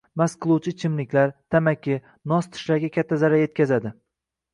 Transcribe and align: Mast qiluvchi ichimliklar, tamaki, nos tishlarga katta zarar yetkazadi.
Mast 0.19 0.37
qiluvchi 0.43 0.71
ichimliklar, 0.75 1.33
tamaki, 1.55 1.97
nos 2.31 2.47
tishlarga 2.55 2.91
katta 2.97 3.21
zarar 3.25 3.43
yetkazadi. 3.45 3.93